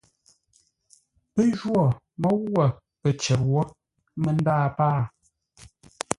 [1.33, 1.81] Pə́ jwô
[2.21, 2.67] môu wə̂
[3.01, 3.61] pə̂ cər wó
[4.21, 4.99] mə́ ndâa pâa.